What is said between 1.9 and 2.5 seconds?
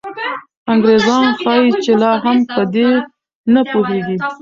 لا هم